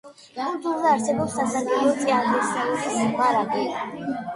[0.37, 3.73] კუნძულზე არსებობს სასარგებლო წიაღისეულის მარაგი.